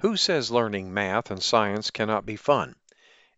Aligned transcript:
Who 0.00 0.16
says 0.16 0.52
learning 0.52 0.94
math 0.94 1.32
and 1.32 1.42
science 1.42 1.90
cannot 1.90 2.24
be 2.24 2.36
fun? 2.36 2.76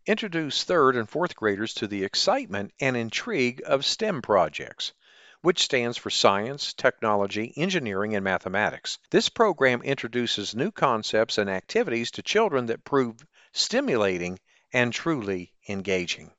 Introduce 0.05 0.63
third 0.63 0.95
and 0.95 1.09
fourth 1.09 1.35
graders 1.35 1.73
to 1.75 1.87
the 1.87 2.03
excitement 2.03 2.71
and 2.79 2.95
intrigue 2.95 3.63
of 3.65 3.83
STEM 3.83 4.21
projects, 4.21 4.93
which 5.41 5.63
stands 5.63 5.97
for 5.97 6.11
science, 6.11 6.73
technology, 6.73 7.51
engineering, 7.57 8.15
and 8.15 8.23
mathematics. 8.23 8.99
This 9.09 9.27
program 9.27 9.81
introduces 9.81 10.53
new 10.53 10.69
concepts 10.69 11.39
and 11.39 11.49
activities 11.49 12.11
to 12.11 12.21
children 12.21 12.67
that 12.67 12.83
prove 12.83 13.25
stimulating 13.53 14.37
and 14.71 14.93
truly 14.93 15.53
engaging. 15.67 16.31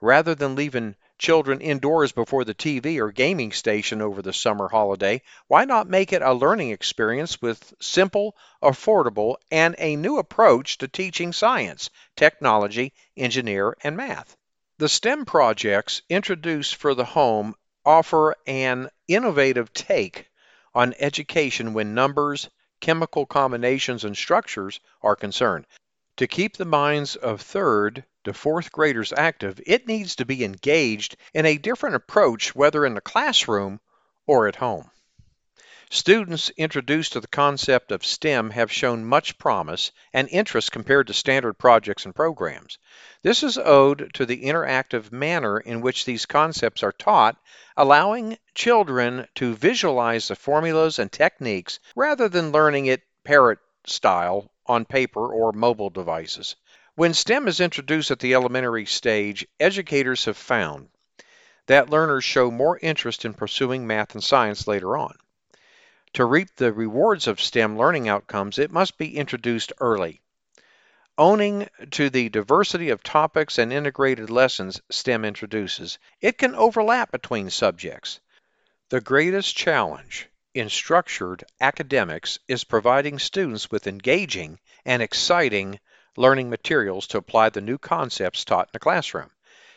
Rather 0.01 0.35
than 0.35 0.57
leaving 0.57 0.97
children 1.19 1.61
indoors 1.61 2.11
before 2.11 2.45
the 2.45 2.55
TV 2.55 2.99
or 2.99 3.13
gaming 3.13 3.53
station 3.53 4.03
over 4.03 4.23
the 4.23 4.33
summer 4.33 4.67
holiday, 4.67 5.23
why 5.47 5.67
not 5.67 5.89
make 5.89 6.13
it 6.13 6.23
a 6.23 6.35
learning 6.35 6.71
experience 6.71 7.41
with 7.41 7.75
simple, 7.81 8.35
affordable, 8.61 9.37
and 9.53 9.77
a 9.79 9.95
new 9.95 10.19
approach 10.19 10.79
to 10.79 10.89
teaching 10.89 11.33
science, 11.33 11.91
technology, 12.17 12.93
engineer, 13.17 13.77
and 13.85 13.97
math? 13.97 14.37
The 14.81 14.89
STEM 14.89 15.27
projects 15.27 16.01
introduced 16.09 16.77
for 16.77 16.95
the 16.95 17.05
home 17.05 17.55
offer 17.85 18.35
an 18.47 18.89
innovative 19.07 19.75
take 19.75 20.31
on 20.75 20.95
education 20.99 21.75
when 21.75 21.93
numbers, 21.93 22.49
chemical 22.81 23.27
combinations, 23.27 24.05
and 24.05 24.17
structures 24.17 24.81
are 25.03 25.17
concerned. 25.17 25.67
To 26.17 26.27
keep 26.27 26.57
the 26.57 26.65
minds 26.65 27.15
of 27.15 27.43
third 27.43 28.07
to 28.25 28.33
fourth 28.33 28.73
graders 28.73 29.13
active, 29.15 29.61
it 29.67 29.87
needs 29.87 30.17
to 30.17 30.25
be 30.25 30.45
engaged 30.45 31.15
in 31.35 31.45
a 31.45 31.59
different 31.59 31.97
approach, 31.97 32.55
whether 32.55 32.87
in 32.87 32.95
the 32.95 33.03
classroom 33.03 33.81
or 34.27 34.49
at 34.49 34.57
home. 34.57 34.91
Students 35.93 36.51
introduced 36.51 37.15
to 37.15 37.21
the 37.21 37.27
concept 37.27 37.91
of 37.91 38.07
STEM 38.07 38.51
have 38.51 38.71
shown 38.71 39.05
much 39.05 39.37
promise 39.39 39.91
and 40.13 40.29
interest 40.29 40.71
compared 40.71 41.09
to 41.09 41.13
standard 41.13 41.55
projects 41.55 42.05
and 42.05 42.15
programs. 42.15 42.79
This 43.23 43.43
is 43.43 43.59
owed 43.59 44.09
to 44.15 44.25
the 44.25 44.45
interactive 44.45 45.11
manner 45.11 45.59
in 45.59 45.81
which 45.81 46.05
these 46.05 46.27
concepts 46.27 46.85
are 46.85 46.93
taught, 46.93 47.39
allowing 47.77 48.39
children 48.55 49.27
to 49.35 49.57
visualize 49.57 50.29
the 50.29 50.37
formulas 50.37 51.01
and 51.01 51.11
techniques 51.11 51.81
rather 51.97 52.29
than 52.29 52.53
learning 52.53 52.87
it 52.87 53.03
parrot 53.25 53.59
style 53.85 54.49
on 54.67 54.85
paper 54.85 55.27
or 55.27 55.51
mobile 55.51 55.91
devices. 55.91 56.55
When 56.95 57.15
STEM 57.15 57.49
is 57.49 57.61
introduced 57.61 58.13
at 58.13 58.21
the 58.21 58.35
elementary 58.35 58.87
stage, 58.87 59.45
educators 59.59 60.27
have 60.27 60.37
found 60.37 60.91
that 61.67 61.91
learners 61.91 62.23
show 62.23 62.49
more 62.49 62.79
interest 62.81 63.25
in 63.25 63.35
pursuing 63.35 63.89
math 63.89 64.15
and 64.15 64.23
science 64.23 64.69
later 64.69 64.97
on. 64.97 65.17
To 66.15 66.25
reap 66.25 66.57
the 66.57 66.73
rewards 66.73 67.29
of 67.29 67.41
STEM 67.41 67.79
learning 67.79 68.09
outcomes, 68.09 68.59
it 68.59 68.73
must 68.73 68.99
be 68.99 69.17
introduced 69.17 69.73
early. 69.79 70.21
Owning 71.17 71.69
to 71.93 72.11
the 72.11 72.29
diversity 72.29 72.91
of 72.91 73.03
topics 73.03 73.59
and 73.59 73.73
integrated 73.73 74.29
lessons 74.29 74.81
STEM 74.91 75.25
introduces, 75.25 75.99
it 76.21 76.37
can 76.37 76.57
overlap 76.57 77.13
between 77.13 77.49
subjects. 77.51 78.19
The 78.89 79.01
greatest 79.01 79.57
challenge 79.57 80.29
in 80.53 80.69
structured 80.69 81.45
academics 81.61 82.41
is 82.49 82.65
providing 82.65 83.21
students 83.21 83.71
with 83.71 83.87
engaging 83.87 84.59
and 84.85 85.03
exciting 85.03 85.79
learning 86.17 86.51
materials 86.51 87.07
to 87.09 87.19
apply 87.19 87.51
the 87.51 87.61
new 87.61 87.79
concepts 87.79 88.45
taught 88.45 88.67
in 88.67 88.73
the 88.73 88.81
classroom. 88.81 89.31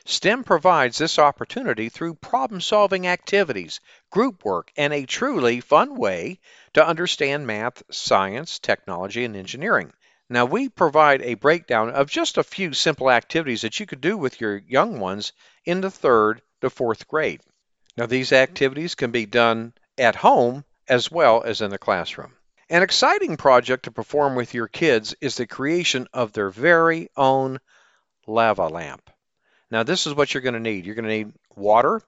STEM 0.06 0.44
provides 0.44 0.98
this 0.98 1.18
opportunity 1.18 1.88
through 1.88 2.16
problem 2.16 2.60
solving 2.60 3.08
activities, 3.08 3.80
group 4.10 4.44
work, 4.44 4.70
and 4.76 4.92
a 4.92 5.06
truly 5.06 5.62
fun 5.62 5.96
way 5.96 6.40
to 6.74 6.86
understand 6.86 7.48
math, 7.48 7.82
science, 7.90 8.60
technology, 8.60 9.24
and 9.24 9.38
engineering. 9.38 9.94
Now, 10.30 10.44
we 10.44 10.68
provide 10.68 11.22
a 11.22 11.36
breakdown 11.36 11.90
of 11.90 12.10
just 12.10 12.38
a 12.38 12.44
few 12.44 12.74
simple 12.74 13.10
activities 13.10 13.62
that 13.62 13.80
you 13.80 13.86
could 13.86 14.02
do 14.02 14.18
with 14.18 14.42
your 14.42 14.58
young 14.58 15.00
ones 15.00 15.32
in 15.64 15.80
the 15.80 15.92
third 15.92 16.42
to 16.60 16.70
fourth 16.70 17.08
grade. 17.08 17.40
Now, 17.96 18.06
these 18.06 18.34
activities 18.34 18.96
can 18.96 19.12
be 19.12 19.26
done 19.26 19.74
at 19.98 20.16
home 20.16 20.66
as 20.88 21.10
well 21.10 21.44
as 21.44 21.62
in 21.62 21.70
the 21.70 21.78
classroom. 21.78 22.34
An 22.70 22.84
exciting 22.84 23.38
project 23.38 23.84
to 23.84 23.92
perform 23.92 24.36
with 24.36 24.54
your 24.54 24.68
kids 24.68 25.16
is 25.22 25.36
the 25.36 25.48
creation 25.48 26.08
of 26.12 26.34
their 26.34 26.50
very 26.50 27.10
own 27.16 27.60
lava 28.28 28.68
lamp. 28.68 29.10
Now 29.74 29.82
this 29.82 30.06
is 30.06 30.14
what 30.14 30.32
you're 30.32 30.42
going 30.42 30.54
to 30.54 30.60
need. 30.60 30.86
You're 30.86 30.94
going 30.94 31.10
to 31.10 31.18
need 31.18 31.34
water, 31.56 32.00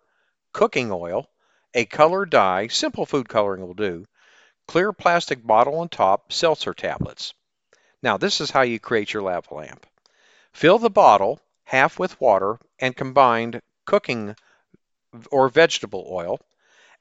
cooking 0.54 0.92
oil, 0.92 1.28
a 1.74 1.86
color 1.86 2.24
dye, 2.28 2.68
simple 2.68 3.08
food 3.08 3.28
coloring 3.28 3.66
will 3.66 3.74
do, 3.74 4.06
clear 4.68 4.94
plastic 4.94 5.44
bottle 5.44 5.80
on 5.80 5.90
top, 5.90 6.32
seltzer 6.32 6.76
tablets. 6.76 7.34
Now 8.04 8.18
this 8.18 8.40
is 8.40 8.52
how 8.52 8.62
you 8.62 8.80
create 8.80 9.14
your 9.14 9.24
lava 9.24 9.52
lamp. 9.52 9.88
Fill 10.54 10.78
the 10.78 10.92
bottle 10.92 11.40
half 11.64 11.98
with 11.98 12.22
water 12.22 12.60
and 12.78 12.96
combined 12.96 13.64
cooking 13.86 14.36
or 15.32 15.50
vegetable 15.50 16.08
oil. 16.08 16.40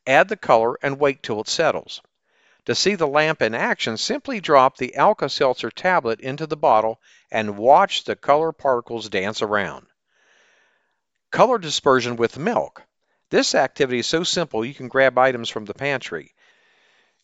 Add 0.06 0.28
the 0.30 0.36
color 0.38 0.78
and 0.82 0.98
wait 0.98 1.22
till 1.22 1.42
it 1.42 1.48
settles. 1.48 2.00
To 2.64 2.74
see 2.74 2.94
the 2.94 3.06
lamp 3.06 3.42
in 3.42 3.54
action, 3.54 3.98
simply 3.98 4.40
drop 4.40 4.78
the 4.78 4.96
Alka-Seltzer 4.96 5.70
tablet 5.70 6.20
into 6.20 6.46
the 6.46 6.56
bottle 6.56 7.02
and 7.30 7.58
watch 7.58 8.04
the 8.04 8.16
color 8.16 8.50
particles 8.50 9.10
dance 9.10 9.42
around. 9.42 9.88
Color 11.34 11.58
dispersion 11.58 12.14
with 12.14 12.38
milk. 12.38 12.84
This 13.30 13.56
activity 13.56 13.98
is 13.98 14.06
so 14.06 14.22
simple 14.22 14.64
you 14.64 14.72
can 14.72 14.86
grab 14.86 15.18
items 15.18 15.50
from 15.50 15.64
the 15.64 15.74
pantry. 15.74 16.32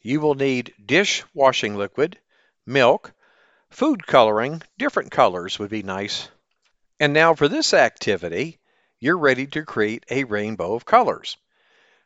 You 0.03 0.21
will 0.21 0.35
need 0.35 0.75
dish 0.85 1.23
washing 1.33 1.77
liquid, 1.77 2.19
milk, 2.67 3.13
food 3.71 4.05
coloring, 4.05 4.63
different 4.77 5.13
colors 5.13 5.61
would 5.61 5.71
be 5.71 5.85
nice. 5.85 6.29
And 6.99 7.13
now 7.13 7.37
for 7.37 7.47
this 7.47 7.73
activity, 7.73 8.59
you're 8.99 9.17
ready 9.17 9.47
to 9.47 9.65
create 9.65 10.05
a 10.11 10.25
rainbow 10.25 10.75
of 10.75 10.85
colors. 10.85 11.37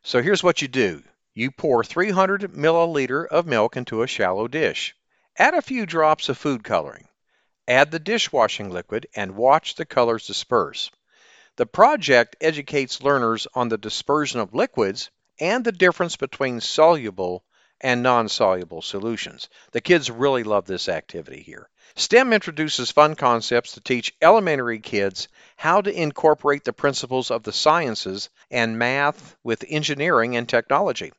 So 0.03 0.21
here's 0.21 0.43
what 0.43 0.61
you 0.61 0.69
do. 0.69 1.03
You 1.33 1.51
pour 1.53 1.83
300 1.83 2.53
milliliter 2.53 3.27
of 3.27 3.47
milk 3.47 3.79
into 3.79 4.03
a 4.03 4.07
shallow 4.07 4.47
dish. 4.47 4.95
Add 5.39 5.55
a 5.55 5.63
few 5.63 5.87
drops 5.87 6.29
of 6.29 6.37
food 6.37 6.65
coloring. 6.65 7.09
Add 7.67 7.91
the 7.91 7.99
dishwashing 7.99 8.69
liquid 8.69 9.07
and 9.17 9.37
watch 9.37 9.77
the 9.77 9.87
colors 9.87 10.27
disperse. 10.27 10.91
The 11.57 11.67
project 11.67 12.35
educates 12.41 13.01
learners 13.01 13.47
on 13.55 13.69
the 13.69 13.79
dispersion 13.79 14.41
of 14.41 14.55
liquids 14.55 15.13
and 15.39 15.65
the 15.65 15.71
difference 15.71 16.17
between 16.17 16.61
soluble 16.61 17.45
and 17.81 18.03
non-soluble 18.03 18.83
solutions. 18.83 19.49
The 19.71 19.81
kids 19.81 20.11
really 20.11 20.43
love 20.43 20.65
this 20.65 20.89
activity 20.89 21.43
here. 21.43 21.71
STEM 21.95 22.33
introduces 22.33 22.91
fun 22.91 23.15
concepts 23.15 23.75
to 23.75 23.81
teach 23.81 24.17
elementary 24.21 24.81
kids 24.81 25.29
how 25.55 25.81
to 25.81 25.93
incorporate 25.93 26.65
the 26.65 26.73
principles 26.73 27.31
of 27.31 27.45
the 27.45 27.53
sciences 27.53 28.31
and 28.51 28.77
math 28.77 29.37
with 29.45 29.65
engineering 29.69 30.35
and 30.35 30.49
technology. 30.49 31.13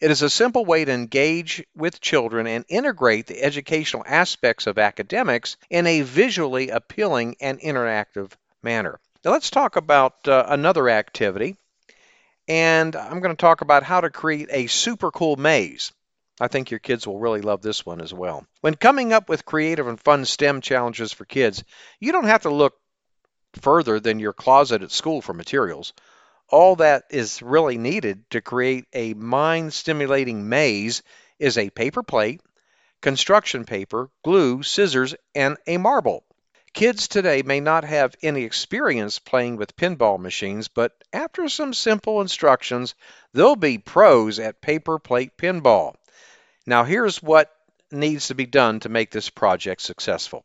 It 0.00 0.10
is 0.10 0.22
a 0.22 0.30
simple 0.30 0.64
way 0.64 0.84
to 0.86 0.92
engage 0.92 1.64
with 1.76 2.00
children 2.00 2.48
and 2.48 2.64
integrate 2.68 3.28
the 3.28 3.40
educational 3.40 4.02
aspects 4.04 4.66
of 4.66 4.76
academics 4.76 5.56
in 5.70 5.86
a 5.86 6.00
visually 6.00 6.70
appealing 6.70 7.36
and 7.40 7.60
interactive 7.60 8.32
manner. 8.60 8.98
Now 9.28 9.34
let's 9.34 9.50
talk 9.50 9.76
about 9.76 10.26
uh, 10.26 10.46
another 10.48 10.88
activity. 10.88 11.54
And 12.48 12.96
I'm 12.96 13.20
going 13.20 13.36
to 13.36 13.38
talk 13.38 13.60
about 13.60 13.82
how 13.82 14.00
to 14.00 14.08
create 14.08 14.48
a 14.50 14.68
super 14.68 15.10
cool 15.10 15.36
maze. 15.36 15.92
I 16.40 16.48
think 16.48 16.70
your 16.70 16.80
kids 16.80 17.06
will 17.06 17.18
really 17.18 17.42
love 17.42 17.60
this 17.60 17.84
one 17.84 18.00
as 18.00 18.14
well. 18.14 18.46
When 18.62 18.74
coming 18.74 19.12
up 19.12 19.28
with 19.28 19.44
creative 19.44 19.86
and 19.86 20.00
fun 20.00 20.24
STEM 20.24 20.62
challenges 20.62 21.12
for 21.12 21.26
kids, 21.26 21.62
you 22.00 22.10
don't 22.10 22.24
have 22.24 22.44
to 22.44 22.50
look 22.50 22.78
further 23.60 24.00
than 24.00 24.18
your 24.18 24.32
closet 24.32 24.82
at 24.82 24.92
school 24.92 25.20
for 25.20 25.34
materials. 25.34 25.92
All 26.48 26.76
that 26.76 27.02
is 27.10 27.42
really 27.42 27.76
needed 27.76 28.24
to 28.30 28.40
create 28.40 28.86
a 28.94 29.12
mind 29.12 29.74
stimulating 29.74 30.48
maze 30.48 31.02
is 31.38 31.58
a 31.58 31.68
paper 31.68 32.02
plate, 32.02 32.40
construction 33.02 33.66
paper, 33.66 34.08
glue, 34.24 34.62
scissors, 34.62 35.14
and 35.34 35.58
a 35.66 35.76
marble. 35.76 36.24
Kids 36.72 37.08
today 37.08 37.42
may 37.42 37.60
not 37.60 37.84
have 37.84 38.14
any 38.22 38.44
experience 38.44 39.18
playing 39.18 39.56
with 39.56 39.76
pinball 39.76 40.18
machines, 40.18 40.68
but 40.68 40.92
after 41.12 41.48
some 41.48 41.72
simple 41.74 42.20
instructions, 42.20 42.94
they'll 43.32 43.56
be 43.56 43.78
pros 43.78 44.38
at 44.38 44.60
paper 44.60 44.98
plate 44.98 45.36
pinball. 45.36 45.94
Now, 46.66 46.84
here's 46.84 47.22
what 47.22 47.50
needs 47.90 48.28
to 48.28 48.34
be 48.34 48.46
done 48.46 48.80
to 48.80 48.88
make 48.88 49.10
this 49.10 49.30
project 49.30 49.80
successful. 49.80 50.44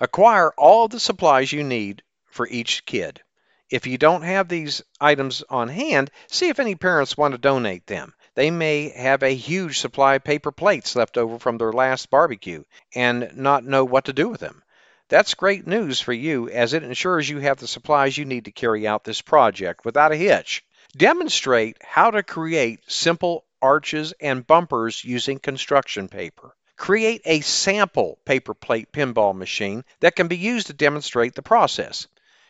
Acquire 0.00 0.50
all 0.56 0.88
the 0.88 1.00
supplies 1.00 1.52
you 1.52 1.62
need 1.62 2.02
for 2.26 2.48
each 2.48 2.84
kid. 2.86 3.22
If 3.70 3.86
you 3.86 3.98
don't 3.98 4.22
have 4.22 4.48
these 4.48 4.82
items 5.00 5.42
on 5.48 5.68
hand, 5.68 6.10
see 6.28 6.48
if 6.48 6.60
any 6.60 6.74
parents 6.74 7.16
want 7.16 7.32
to 7.32 7.38
donate 7.38 7.86
them. 7.86 8.14
They 8.36 8.50
may 8.50 8.90
have 8.90 9.22
a 9.22 9.34
huge 9.34 9.80
supply 9.80 10.16
of 10.16 10.24
paper 10.24 10.52
plates 10.52 10.94
left 10.94 11.16
over 11.16 11.38
from 11.38 11.56
their 11.56 11.72
last 11.72 12.10
barbecue 12.10 12.64
and 12.94 13.32
not 13.34 13.64
know 13.64 13.84
what 13.84 14.04
to 14.04 14.12
do 14.12 14.28
with 14.28 14.40
them. 14.40 14.62
That's 15.08 15.32
great 15.32 15.66
news 15.66 16.02
for 16.02 16.12
you 16.12 16.50
as 16.50 16.74
it 16.74 16.82
ensures 16.82 17.28
you 17.28 17.38
have 17.38 17.56
the 17.56 17.66
supplies 17.66 18.18
you 18.18 18.26
need 18.26 18.44
to 18.44 18.50
carry 18.50 18.86
out 18.86 19.04
this 19.04 19.22
project 19.22 19.86
without 19.86 20.12
a 20.12 20.16
hitch. 20.16 20.62
Demonstrate 20.94 21.78
how 21.82 22.10
to 22.10 22.22
create 22.22 22.80
simple 22.90 23.46
arches 23.62 24.12
and 24.20 24.46
bumpers 24.46 25.02
using 25.02 25.38
construction 25.38 26.08
paper. 26.08 26.54
Create 26.76 27.22
a 27.24 27.40
sample 27.40 28.18
paper 28.26 28.52
plate 28.52 28.92
pinball 28.92 29.34
machine 29.34 29.82
that 30.00 30.14
can 30.14 30.28
be 30.28 30.36
used 30.36 30.66
to 30.66 30.74
demonstrate 30.74 31.34
the 31.34 31.42
process. 31.42 32.06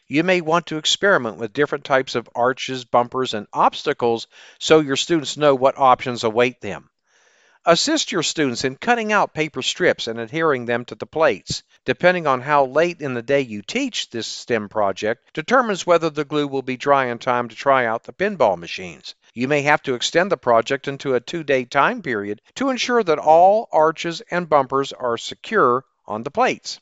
You 0.09 0.23
may 0.23 0.41
want 0.41 0.67
to 0.67 0.77
experiment 0.77 1.39
with 1.39 1.53
different 1.53 1.85
types 1.85 2.15
of 2.15 2.29
arches, 2.35 2.85
bumpers, 2.85 3.35
and 3.35 3.49
obstacles 3.53 4.29
so 4.61 4.79
your 4.79 4.95
students 4.95 5.37
know 5.37 5.55
what 5.55 5.77
options 5.79 6.23
await 6.23 6.61
them. 6.61 6.91
Assist 7.65 8.13
your 8.13 8.23
students 8.23 8.63
in 8.63 8.77
cutting 8.77 9.13
out 9.13 9.35
paper 9.35 9.63
strips 9.63 10.07
and 10.07 10.21
adhering 10.21 10.67
them 10.67 10.85
to 10.85 10.95
the 10.95 11.07
plates. 11.07 11.65
Depending 11.85 12.25
on 12.29 12.41
how 12.41 12.67
late 12.67 13.01
in 13.01 13.15
the 13.15 13.23
day 13.23 13.41
you 13.41 13.63
teach 13.63 14.09
this 14.09 14.29
STEM 14.29 14.69
project, 14.69 15.29
determines 15.35 15.85
whether 15.85 16.09
the 16.09 16.25
glue 16.25 16.47
will 16.47 16.63
be 16.63 16.77
dry 16.77 17.07
in 17.07 17.19
time 17.19 17.49
to 17.49 17.57
try 17.57 17.85
out 17.85 18.05
the 18.05 18.13
pinball 18.13 18.57
machines. 18.57 19.17
You 19.35 19.49
may 19.49 19.63
have 19.63 19.83
to 19.83 19.95
extend 19.95 20.31
the 20.31 20.37
project 20.37 20.87
into 20.87 21.17
a 21.17 21.21
two 21.21 21.43
day 21.43 21.65
time 21.65 22.03
period 22.03 22.41
to 22.55 22.71
ensure 22.71 23.03
that 23.03 23.19
all 23.19 23.69
arches 23.73 24.21
and 24.31 24.49
bumpers 24.49 24.93
are 24.93 25.19
secure 25.19 25.85
on 26.07 26.23
the 26.23 26.31
plates. 26.31 26.81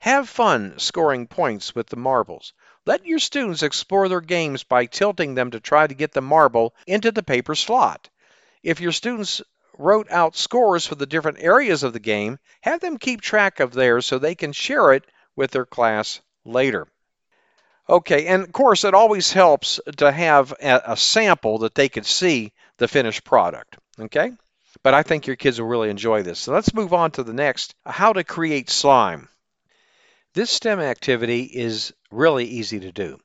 Have 0.00 0.30
fun 0.30 0.78
scoring 0.78 1.26
points 1.26 1.74
with 1.74 1.88
the 1.88 1.96
marbles. 1.96 2.54
Let 2.86 3.04
your 3.04 3.18
students 3.18 3.62
explore 3.62 4.08
their 4.08 4.22
games 4.22 4.64
by 4.64 4.86
tilting 4.86 5.34
them 5.34 5.50
to 5.50 5.60
try 5.60 5.86
to 5.86 5.94
get 5.94 6.12
the 6.12 6.22
marble 6.22 6.74
into 6.86 7.12
the 7.12 7.22
paper 7.22 7.54
slot. 7.54 8.08
If 8.62 8.80
your 8.80 8.92
students 8.92 9.42
wrote 9.76 10.10
out 10.10 10.36
scores 10.36 10.86
for 10.86 10.94
the 10.94 11.06
different 11.06 11.38
areas 11.40 11.82
of 11.82 11.92
the 11.92 12.00
game, 12.00 12.38
have 12.62 12.80
them 12.80 12.96
keep 12.98 13.20
track 13.20 13.60
of 13.60 13.72
theirs 13.72 14.06
so 14.06 14.18
they 14.18 14.34
can 14.34 14.52
share 14.52 14.92
it 14.94 15.04
with 15.36 15.50
their 15.50 15.66
class 15.66 16.20
later. 16.46 16.88
Okay, 17.86 18.26
and 18.26 18.42
of 18.42 18.52
course, 18.52 18.84
it 18.84 18.94
always 18.94 19.32
helps 19.32 19.80
to 19.98 20.10
have 20.10 20.54
a, 20.60 20.96
sample 20.96 21.58
that 21.58 21.74
they 21.74 21.90
could 21.90 22.06
see 22.06 22.52
the 22.78 22.88
finished 22.88 23.24
product. 23.24 23.76
Okay? 23.98 24.32
But 24.82 24.94
I 24.94 25.02
think 25.02 25.26
your 25.26 25.36
kids 25.36 25.60
will 25.60 25.68
really 25.68 25.90
enjoy 25.90 26.22
this. 26.22 26.38
So 26.38 26.52
let's 26.52 26.72
move 26.72 26.94
on 26.94 27.10
to 27.12 27.22
the 27.22 27.34
next 27.34 27.74
how 27.84 28.14
to 28.14 28.24
create 28.24 28.70
slime. 28.70 29.28
This 30.32 30.52
STEM 30.52 30.78
activity 30.78 31.42
is 31.42 31.92
really 32.12 32.44
easy 32.44 32.78
to 32.78 32.92
do. 32.92 33.18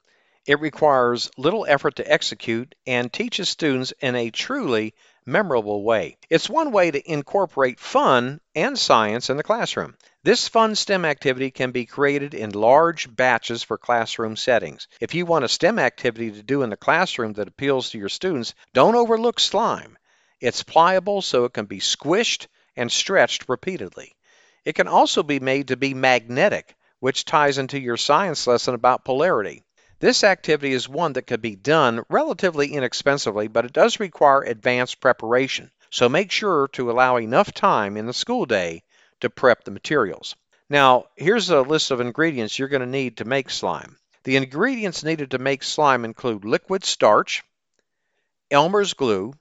It 0.47 0.59
requires 0.59 1.29
little 1.37 1.63
effort 1.69 1.97
to 1.97 2.11
execute 2.11 2.73
and 2.87 3.13
teaches 3.13 3.47
students 3.47 3.93
in 3.99 4.15
a 4.15 4.31
truly 4.31 4.95
memorable 5.23 5.83
way. 5.83 6.17
It's 6.31 6.49
one 6.49 6.71
way 6.71 6.89
to 6.89 7.11
incorporate 7.11 7.79
fun 7.79 8.41
and 8.55 8.75
science 8.75 9.29
in 9.29 9.37
the 9.37 9.43
classroom. 9.43 9.95
This 10.23 10.47
fun 10.47 10.73
STEM 10.73 11.05
activity 11.05 11.51
can 11.51 11.69
be 11.69 11.85
created 11.85 12.33
in 12.33 12.49
large 12.49 13.15
batches 13.15 13.61
for 13.61 13.77
classroom 13.77 14.35
settings. 14.35 14.87
If 14.99 15.13
you 15.13 15.27
want 15.27 15.45
a 15.45 15.47
STEM 15.47 15.77
activity 15.77 16.31
to 16.31 16.41
do 16.41 16.63
in 16.63 16.71
the 16.71 16.75
classroom 16.75 17.33
that 17.33 17.47
appeals 17.47 17.91
to 17.91 17.99
your 17.99 18.09
students, 18.09 18.55
don't 18.73 18.95
overlook 18.95 19.39
slime. 19.39 19.95
It's 20.41 20.63
pliable 20.63 21.21
so 21.21 21.45
it 21.45 21.53
can 21.53 21.65
be 21.65 21.81
squished 21.81 22.47
and 22.75 22.91
stretched 22.91 23.47
repeatedly. 23.47 24.15
It 24.63 24.73
can 24.73 24.87
also 24.87 25.21
be 25.21 25.39
made 25.39 25.67
to 25.67 25.77
be 25.77 25.93
magnetic 25.93 26.75
which 27.05 27.23
ties 27.23 27.59
into 27.59 27.79
your 27.79 27.97
science 27.97 28.47
lesson 28.47 28.73
about 28.73 29.05
polarity. 29.05 29.61
This 29.99 30.23
activity 30.23 30.73
is 30.73 30.89
one 30.89 31.13
that 31.13 31.27
could 31.27 31.39
be 31.39 31.55
done 31.55 32.03
relatively 32.09 32.73
inexpensively, 32.73 33.47
but 33.47 33.63
it 33.63 33.73
does 33.73 33.99
require 33.99 34.41
advanced 34.41 34.99
preparation. 34.99 35.69
So 35.91 36.09
make 36.09 36.31
sure 36.31 36.67
to 36.69 36.89
allow 36.89 37.17
enough 37.17 37.53
time 37.53 37.95
in 37.95 38.07
the 38.07 38.11
school 38.11 38.47
day 38.47 38.81
to 39.19 39.29
prep 39.29 39.63
the 39.63 39.69
materials. 39.69 40.35
Now, 40.67 41.05
here's 41.15 41.51
a 41.51 41.61
list 41.61 41.91
of 41.91 42.01
ingredients 42.01 42.57
you're 42.57 42.69
going 42.69 42.79
to 42.79 42.87
need 42.87 43.17
to 43.17 43.25
make 43.25 43.51
slime. 43.51 43.97
The 44.23 44.37
ingredients 44.37 45.03
needed 45.03 45.29
to 45.29 45.37
make 45.37 45.61
slime 45.61 46.05
include 46.05 46.43
liquid 46.43 46.83
starch, 46.83 47.43
Elmer's 48.49 48.95
glue, 48.95 49.35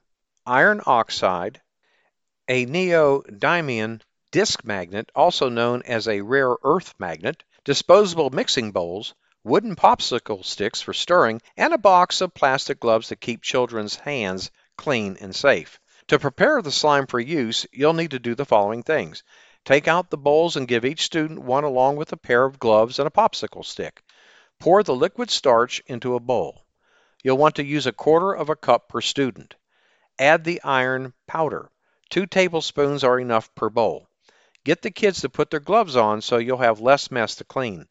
iron 0.45 0.81
oxide, 0.85 1.61
a 2.47 2.67
neodymium 2.67 4.01
disc 4.29 4.63
magnet, 4.63 5.11
also 5.15 5.49
known 5.49 5.81
as 5.81 6.07
a 6.07 6.21
rare 6.21 6.53
earth 6.63 6.93
magnet, 6.99 7.43
disposable 7.65 8.29
mixing 8.29 8.71
bowls, 8.71 9.15
wooden 9.43 9.75
popsicle 9.75 10.45
sticks 10.45 10.81
for 10.81 10.93
stirring, 10.93 11.41
and 11.57 11.73
a 11.73 11.77
box 11.77 12.21
of 12.21 12.33
plastic 12.33 12.79
gloves 12.79 13.07
to 13.07 13.15
keep 13.15 13.41
children's 13.41 13.95
hands 13.95 14.51
clean 14.77 15.17
and 15.19 15.35
safe. 15.35 15.79
To 16.07 16.19
prepare 16.19 16.61
the 16.61 16.71
slime 16.71 17.07
for 17.07 17.19
use, 17.19 17.65
you'll 17.71 17.93
need 17.93 18.11
to 18.11 18.19
do 18.19 18.35
the 18.35 18.45
following 18.45 18.83
things. 18.83 19.23
Take 19.65 19.87
out 19.87 20.11
the 20.11 20.17
bowls 20.17 20.55
and 20.55 20.67
give 20.67 20.85
each 20.85 21.01
student 21.01 21.41
one 21.41 21.63
along 21.63 21.95
with 21.95 22.13
a 22.13 22.17
pair 22.17 22.45
of 22.45 22.59
gloves 22.59 22.99
and 22.99 23.07
a 23.07 23.11
popsicle 23.11 23.65
stick. 23.65 24.03
Pour 24.59 24.83
the 24.83 24.95
liquid 24.95 25.31
starch 25.31 25.81
into 25.87 26.13
a 26.13 26.19
bowl. 26.19 26.65
You'll 27.23 27.39
want 27.39 27.55
to 27.55 27.65
use 27.65 27.87
a 27.87 27.91
quarter 27.91 28.31
of 28.31 28.49
a 28.49 28.55
cup 28.55 28.89
per 28.89 29.01
student. 29.01 29.55
Add 30.19 30.43
the 30.43 30.61
iron 30.63 31.13
powder. 31.25 31.71
Two 32.11 32.27
tablespoons 32.27 33.03
are 33.03 33.19
enough 33.19 33.53
per 33.55 33.71
bowl. 33.71 34.07
Get 34.65 34.81
the 34.81 34.89
kids 34.89 35.21
to 35.21 35.29
put 35.29 35.51
their 35.51 35.59
gloves 35.59 35.95
on 35.95 36.21
so 36.21 36.37
you'll 36.37 36.57
have 36.57 36.79
less 36.79 37.11
mess 37.11 37.35
to 37.35 37.43
clean. 37.43 37.87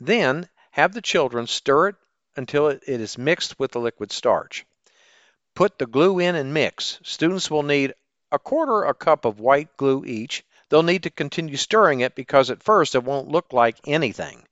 Then 0.00 0.48
have 0.72 0.92
the 0.92 1.00
children 1.00 1.46
stir 1.46 1.90
it 1.90 1.96
until 2.34 2.66
it 2.66 2.82
is 2.86 3.16
mixed 3.16 3.56
with 3.60 3.70
the 3.70 3.78
liquid 3.78 4.10
starch. 4.10 4.66
Put 5.54 5.78
the 5.78 5.86
glue 5.86 6.18
in 6.18 6.34
and 6.34 6.52
mix. 6.52 6.98
Students 7.04 7.48
will 7.48 7.62
need 7.62 7.94
a 8.32 8.40
quarter 8.40 8.82
a 8.82 8.94
cup 8.94 9.24
of 9.24 9.38
white 9.38 9.76
glue 9.76 10.04
each. 10.04 10.44
They'll 10.68 10.82
need 10.82 11.04
to 11.04 11.10
continue 11.10 11.56
stirring 11.56 12.00
it 12.00 12.16
because 12.16 12.50
at 12.50 12.64
first 12.64 12.96
it 12.96 13.04
won't 13.04 13.28
look 13.28 13.52
like 13.52 13.78
anything. 13.86 14.44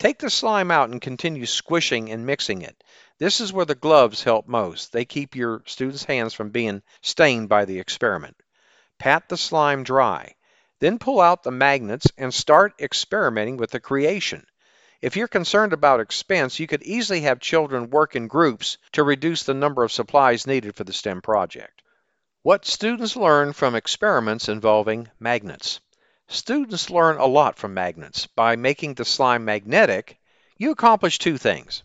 Take 0.00 0.18
the 0.18 0.28
slime 0.28 0.72
out 0.72 0.88
and 0.88 1.00
continue 1.00 1.46
squishing 1.46 2.10
and 2.10 2.26
mixing 2.26 2.62
it. 2.62 2.82
This 3.18 3.40
is 3.40 3.52
where 3.52 3.66
the 3.66 3.76
gloves 3.76 4.24
help 4.24 4.48
most. 4.48 4.90
They 4.90 5.04
keep 5.04 5.36
your 5.36 5.62
students' 5.66 6.02
hands 6.02 6.34
from 6.34 6.50
being 6.50 6.82
stained 7.00 7.48
by 7.48 7.64
the 7.64 7.78
experiment. 7.78 8.36
Pat 8.98 9.28
the 9.28 9.36
slime 9.36 9.84
dry. 9.84 10.34
Then 10.80 10.98
pull 10.98 11.20
out 11.20 11.42
the 11.42 11.50
magnets 11.50 12.06
and 12.16 12.32
start 12.32 12.72
experimenting 12.80 13.58
with 13.58 13.70
the 13.70 13.80
creation. 13.80 14.46
If 15.02 15.14
you're 15.14 15.28
concerned 15.28 15.74
about 15.74 16.00
expense, 16.00 16.58
you 16.58 16.66
could 16.66 16.82
easily 16.82 17.20
have 17.20 17.38
children 17.38 17.90
work 17.90 18.16
in 18.16 18.28
groups 18.28 18.78
to 18.92 19.02
reduce 19.02 19.42
the 19.42 19.52
number 19.52 19.84
of 19.84 19.92
supplies 19.92 20.46
needed 20.46 20.74
for 20.74 20.84
the 20.84 20.94
STEM 20.94 21.20
project. 21.20 21.82
What 22.42 22.64
students 22.64 23.14
learn 23.14 23.52
from 23.52 23.74
experiments 23.74 24.48
involving 24.48 25.10
magnets. 25.18 25.80
Students 26.28 26.88
learn 26.88 27.18
a 27.18 27.26
lot 27.26 27.58
from 27.58 27.74
magnets. 27.74 28.26
By 28.28 28.56
making 28.56 28.94
the 28.94 29.04
slime 29.04 29.44
magnetic, 29.44 30.18
you 30.56 30.70
accomplish 30.70 31.18
two 31.18 31.36
things. 31.36 31.82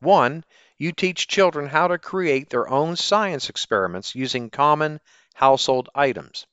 One, 0.00 0.44
you 0.78 0.90
teach 0.90 1.28
children 1.28 1.68
how 1.68 1.86
to 1.86 1.98
create 1.98 2.50
their 2.50 2.68
own 2.68 2.96
science 2.96 3.48
experiments 3.48 4.16
using 4.16 4.50
common 4.50 5.00
household 5.34 5.88
items 5.94 6.46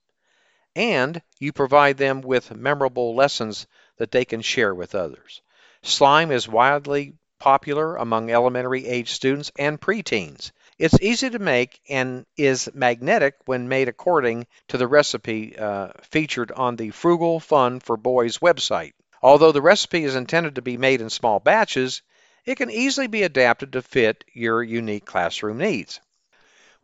and 0.80 1.22
you 1.40 1.52
provide 1.52 1.98
them 1.98 2.22
with 2.22 2.56
memorable 2.56 3.14
lessons 3.14 3.68
that 3.98 4.12
they 4.12 4.24
can 4.24 4.42
share 4.42 4.74
with 4.74 4.96
others. 4.96 5.42
Slime 5.84 6.32
is 6.32 6.48
widely 6.48 7.16
popular 7.38 7.98
among 7.98 8.32
elementary 8.32 8.88
age 8.88 9.12
students 9.12 9.52
and 9.60 9.82
preteens. 9.82 10.54
It's 10.78 11.02
easy 11.02 11.30
to 11.32 11.40
make 11.40 11.82
and 11.90 12.26
is 12.38 12.70
magnetic 12.74 13.36
when 13.44 13.68
made 13.68 13.90
according 13.90 14.48
to 14.70 14.78
the 14.78 14.88
recipe 14.88 15.58
uh, 15.58 15.90
featured 16.02 16.54
on 16.54 16.78
the 16.78 16.92
Frugal 16.92 17.42
Fun 17.42 17.82
for 17.82 17.98
Boys 17.98 18.38
website. 18.38 18.94
Although 19.22 19.52
the 19.52 19.62
recipe 19.62 20.06
is 20.06 20.16
intended 20.16 20.56
to 20.56 20.62
be 20.62 20.78
made 20.78 21.02
in 21.02 21.10
small 21.10 21.42
batches, 21.42 22.02
it 22.46 22.56
can 22.56 22.72
easily 22.72 23.08
be 23.08 23.24
adapted 23.24 23.74
to 23.74 23.82
fit 23.82 24.24
your 24.34 24.64
unique 24.64 25.04
classroom 25.04 25.58
needs. 25.58 26.00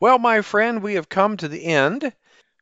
Well, 0.02 0.20
my 0.20 0.42
friend, 0.42 0.84
we 0.84 0.96
have 0.96 1.08
come 1.08 1.38
to 1.38 1.48
the 1.48 1.64
end. 1.64 2.12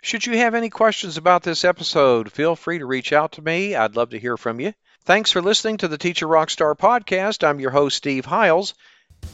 Should 0.05 0.25
you 0.25 0.37
have 0.39 0.53
any 0.53 0.69
questions 0.69 1.15
about 1.15 1.43
this 1.43 1.63
episode, 1.63 2.29
feel 2.29 2.57
free 2.57 2.79
to 2.79 2.85
reach 2.85 3.13
out 3.13 3.31
to 3.31 3.41
me. 3.41 3.73
I'd 3.73 3.95
love 3.95 4.09
to 4.09 4.19
hear 4.19 4.35
from 4.35 4.59
you. 4.59 4.73
Thanks 5.05 5.31
for 5.31 5.41
listening 5.41 5.77
to 5.77 5.87
the 5.87 5.97
Teacher 5.97 6.27
Rockstar 6.27 6.77
podcast. 6.77 7.47
I'm 7.47 7.61
your 7.61 7.71
host, 7.71 7.95
Steve 7.95 8.25
Hiles. 8.25 8.73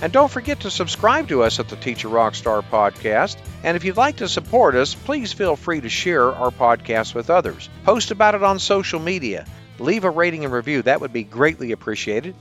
And 0.00 0.12
don't 0.12 0.30
forget 0.30 0.60
to 0.60 0.70
subscribe 0.70 1.28
to 1.28 1.42
us 1.42 1.58
at 1.58 1.68
the 1.68 1.76
Teacher 1.76 2.08
Rockstar 2.08 2.62
podcast. 2.62 3.36
And 3.64 3.76
if 3.76 3.84
you'd 3.84 3.96
like 3.96 4.16
to 4.16 4.28
support 4.28 4.74
us, 4.74 4.94
please 4.94 5.32
feel 5.32 5.56
free 5.56 5.80
to 5.80 5.88
share 5.88 6.32
our 6.32 6.50
podcast 6.50 7.14
with 7.14 7.30
others. 7.30 7.68
Post 7.84 8.10
about 8.10 8.34
it 8.34 8.42
on 8.42 8.58
social 8.58 9.00
media 9.00 9.46
leave 9.80 10.04
a 10.04 10.10
rating 10.10 10.44
and 10.44 10.52
review. 10.52 10.82
That 10.82 11.00
would 11.00 11.12
be 11.12 11.24
greatly 11.24 11.72
appreciated. 11.72 12.34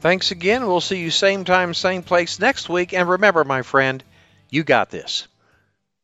Thanks 0.00 0.30
again. 0.30 0.66
We'll 0.66 0.80
see 0.80 1.00
you 1.00 1.10
same 1.10 1.44
time, 1.44 1.74
same 1.74 2.02
place 2.02 2.38
next 2.38 2.68
week. 2.68 2.92
And 2.92 3.08
remember, 3.08 3.44
my 3.44 3.62
friend, 3.62 4.02
you 4.50 4.62
got 4.62 4.90
this. 4.90 5.26